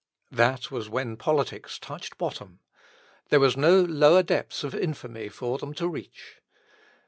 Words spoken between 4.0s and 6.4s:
depths of infamy for them to reach.